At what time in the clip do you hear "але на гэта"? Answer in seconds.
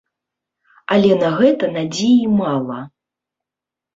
0.93-1.65